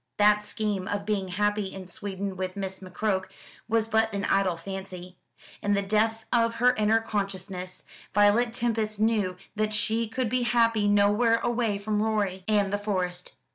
That 0.17 0.41
scheme 0.43 0.87
of 0.87 1.05
being 1.05 1.27
happy 1.27 1.71
in 1.71 1.85
Sweden 1.85 2.35
with 2.35 2.55
Miss 2.57 2.79
McCroke 2.79 3.25
was 3.67 3.87
but 3.87 4.11
an 4.13 4.25
idle 4.25 4.57
fancy. 4.57 5.15
In 5.61 5.75
the 5.75 5.83
depths 5.83 6.25
of 6.33 6.55
her 6.55 6.73
inner 6.73 6.99
consciousness 6.99 7.83
Violet 8.11 8.51
Tempest 8.51 8.99
knew 8.99 9.37
that 9.55 9.75
she 9.75 10.07
could 10.07 10.27
be 10.27 10.41
happy 10.41 10.87
nowhere 10.87 11.35
away 11.41 11.77
from 11.77 12.01
Rorie 12.01 12.43
and 12.47 12.73
the 12.73 12.79
Forest. 12.79 13.33